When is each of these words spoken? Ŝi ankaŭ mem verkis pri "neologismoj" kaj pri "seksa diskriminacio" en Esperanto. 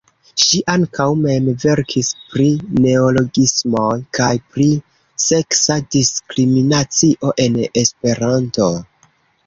Ŝi 0.43 0.59
ankaŭ 0.75 1.05
mem 1.25 1.49
verkis 1.63 2.09
pri 2.31 2.47
"neologismoj" 2.87 3.93
kaj 4.21 4.33
pri 4.57 4.67
"seksa 5.29 5.81
diskriminacio" 5.97 7.37
en 7.49 7.65
Esperanto. 7.85 8.77